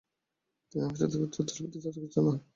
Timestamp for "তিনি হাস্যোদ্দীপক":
0.69-1.29